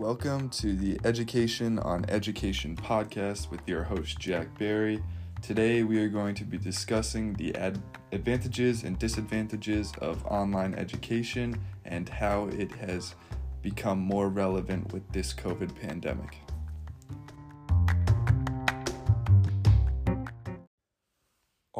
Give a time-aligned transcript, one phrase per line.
[0.00, 5.02] Welcome to the Education on Education podcast with your host, Jack Barry.
[5.42, 11.54] Today, we are going to be discussing the ad- advantages and disadvantages of online education
[11.84, 13.14] and how it has
[13.60, 16.38] become more relevant with this COVID pandemic.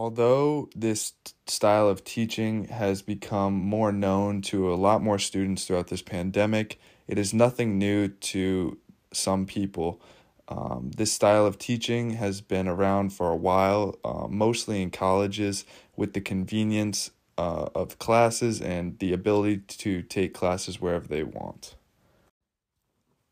[0.00, 1.12] Although this
[1.46, 6.80] style of teaching has become more known to a lot more students throughout this pandemic,
[7.06, 8.78] it is nothing new to
[9.12, 10.00] some people.
[10.48, 15.66] Um, this style of teaching has been around for a while, uh, mostly in colleges,
[15.96, 21.74] with the convenience uh, of classes and the ability to take classes wherever they want.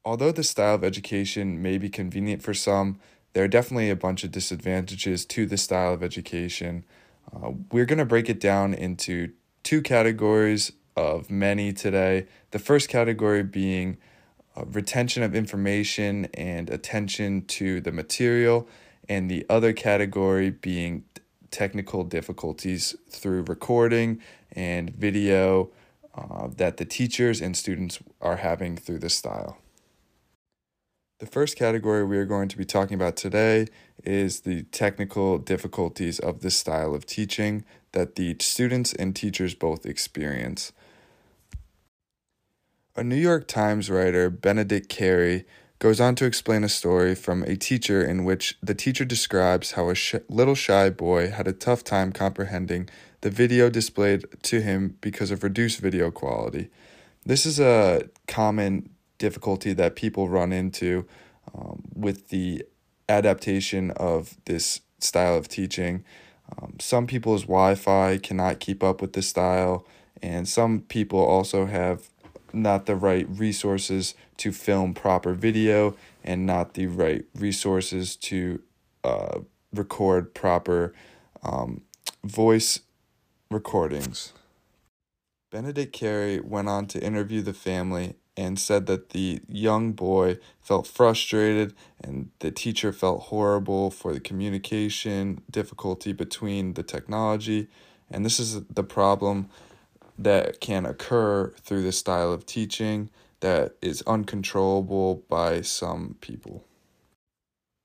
[0.04, 3.00] Although this style of education may be convenient for some,
[3.32, 6.84] there are definitely a bunch of disadvantages to this style of education.
[7.32, 9.32] Uh, we're going to break it down into
[9.62, 12.26] two categories of many today.
[12.50, 13.98] The first category being
[14.56, 18.68] uh, retention of information and attention to the material,
[19.08, 21.04] and the other category being
[21.50, 24.20] technical difficulties through recording
[24.52, 25.70] and video
[26.14, 29.58] uh, that the teachers and students are having through this style.
[31.18, 33.66] The first category we are going to be talking about today
[34.04, 39.84] is the technical difficulties of this style of teaching that the students and teachers both
[39.84, 40.72] experience.
[42.94, 45.44] A New York Times writer, Benedict Carey,
[45.80, 49.90] goes on to explain a story from a teacher in which the teacher describes how
[49.90, 52.88] a sh- little shy boy had a tough time comprehending
[53.22, 56.70] the video displayed to him because of reduced video quality.
[57.26, 61.06] This is a common difficulty that people run into
[61.54, 62.64] um, with the
[63.08, 66.04] adaptation of this style of teaching.
[66.56, 69.86] Um, some people's Wi Fi cannot keep up with this style,
[70.22, 72.08] and some people also have
[72.52, 75.94] not the right resources to film proper video
[76.24, 78.62] and not the right resources to
[79.04, 79.40] uh,
[79.72, 80.94] record proper
[81.42, 81.82] um,
[82.24, 82.80] voice
[83.50, 84.32] recordings.
[85.50, 90.86] Benedict Carey went on to interview the family and said that the young boy felt
[90.86, 97.66] frustrated and the teacher felt horrible for the communication difficulty between the technology.
[98.08, 99.50] And this is the problem
[100.16, 103.10] that can occur through this style of teaching
[103.40, 106.64] that is uncontrollable by some people.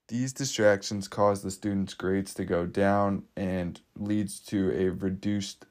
[0.08, 5.66] These distractions cause the students' grades to go down and leads to a reduced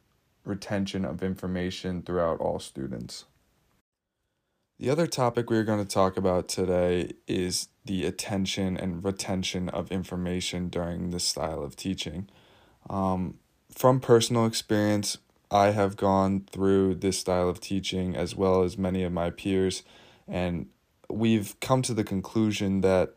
[0.44, 3.26] retention of information throughout all students.
[4.78, 9.92] The other topic we're going to talk about today is the attention and retention of
[9.92, 12.28] information during this style of teaching.
[12.90, 13.38] Um,
[13.70, 15.18] from personal experience,
[15.50, 19.82] I have gone through this style of teaching as well as many of my peers,
[20.26, 20.66] and
[21.08, 23.14] we've come to the conclusion that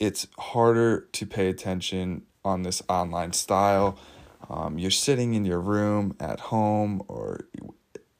[0.00, 3.96] it's harder to pay attention on this online style.
[4.50, 7.46] Um, you're sitting in your room at home or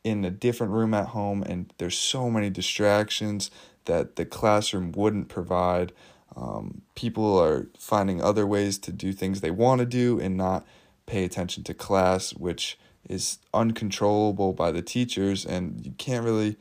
[0.04, 3.50] in a different room at home, and there's so many distractions
[3.84, 5.92] that the classroom wouldn't provide.
[6.34, 10.66] Um, people are finding other ways to do things they want to do and not
[11.06, 16.56] pay attention to class, which is uncontrollable by the teachers, and you can't really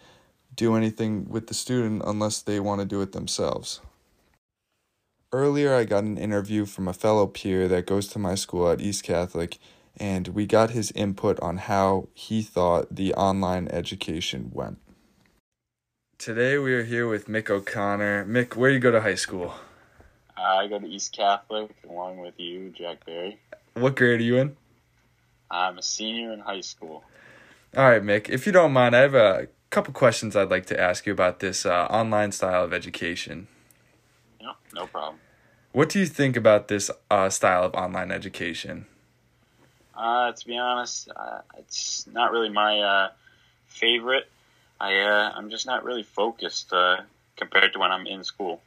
[0.56, 3.82] do anything with the student unless they want to do it themselves.
[5.32, 8.82] Earlier, I got an interview from a fellow peer that goes to my school at
[8.82, 9.60] East Catholic,
[9.98, 14.80] and we got his input on how he thought the online education went.
[16.18, 18.26] Today, we are here with Mick O'Connor.
[18.26, 19.56] Mick, where do you go to high school?
[20.38, 23.40] I go to East Catholic along with you, Jack Barry.
[23.74, 24.58] What grade are you in?
[25.50, 27.04] I'm a senior in high school.
[27.76, 28.30] All right, Mick.
[28.30, 31.40] If you don't mind, I have a couple questions I'd like to ask you about
[31.40, 33.48] this uh, online style of education.
[34.40, 35.20] Yeah, no problem.
[35.72, 38.86] What do you think about this uh, style of online education?
[40.02, 43.10] Uh, to be honest, uh, it's not really my uh,
[43.68, 44.28] favorite.
[44.80, 47.02] I uh, I'm just not really focused uh,
[47.38, 48.62] compared to when I'm in school.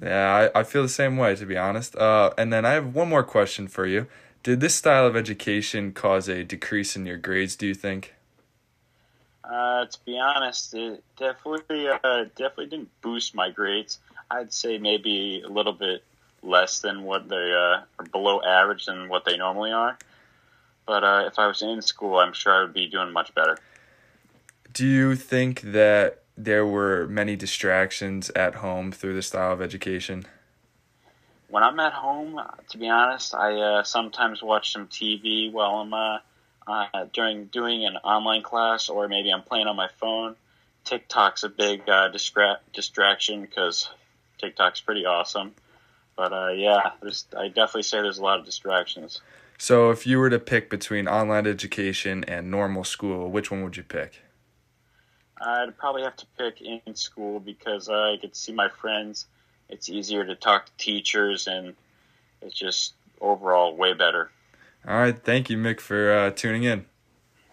[0.00, 1.96] Yeah, I, I feel the same way to be honest.
[1.96, 4.06] Uh, and then I have one more question for you.
[4.44, 7.56] Did this style of education cause a decrease in your grades?
[7.56, 8.14] Do you think?
[9.42, 13.98] Uh, to be honest, it definitely uh, definitely didn't boost my grades.
[14.30, 16.04] I'd say maybe a little bit
[16.42, 19.98] less than what they uh, are below average than what they normally are.
[20.86, 23.58] But uh, if I was in school, I'm sure I would be doing much better.
[24.72, 30.26] Do you think that there were many distractions at home through the style of education?
[31.48, 32.40] when I'm at home,
[32.70, 36.18] to be honest, I uh, sometimes watch some TV while I'm uh,
[36.66, 40.36] uh, during doing an online class, or maybe I'm playing on my phone.
[40.84, 43.88] TikTok's a big uh, distra- distraction because
[44.38, 45.54] TikTok's pretty awesome.
[46.18, 49.22] But uh, yeah, there's, I definitely say there's a lot of distractions.
[49.56, 53.76] So, if you were to pick between online education and normal school, which one would
[53.76, 54.20] you pick?
[55.40, 59.26] I'd probably have to pick in school because uh, I get to see my friends.
[59.68, 61.74] It's easier to talk to teachers, and
[62.42, 64.30] it's just overall way better.
[64.86, 65.16] All right.
[65.16, 66.86] Thank you, Mick, for uh, tuning in.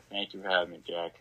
[0.09, 1.19] Thank you for having me, Jack.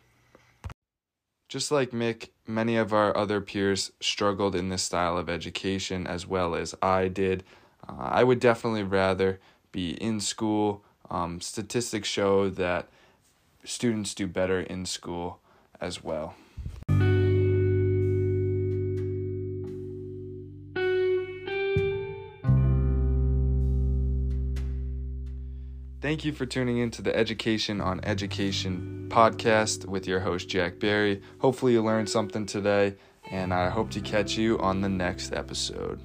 [1.54, 6.26] Just like Mick, many of our other peers struggled in this style of education as
[6.26, 7.44] well as I did.
[7.88, 9.38] Uh, I would definitely rather
[9.70, 10.82] be in school.
[11.12, 12.88] Um, statistics show that
[13.62, 15.38] students do better in school
[15.80, 16.34] as well.
[26.00, 30.80] Thank you for tuning in to the Education on Education podcast with your host, Jack
[30.80, 31.22] Barry.
[31.38, 32.96] Hopefully, you learned something today,
[33.30, 36.00] and I hope to catch you on the next episode.